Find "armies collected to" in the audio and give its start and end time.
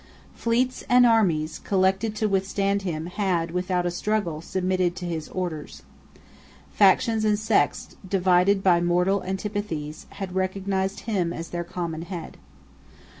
1.05-2.27